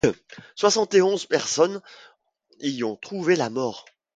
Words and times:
Soixante 0.55 0.95
et 0.95 1.01
onze 1.03 1.27
personnes 1.27 1.79
y 2.59 2.83
ont 2.83 2.95
trouvé 2.95 3.35
la 3.35 3.51
mort. 3.51 3.85